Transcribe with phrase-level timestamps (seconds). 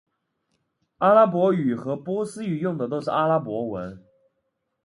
[0.97, 4.03] 阿拉伯语和波斯语用的都是阿拉伯文。